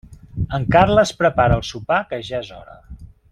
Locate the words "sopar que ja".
1.73-2.41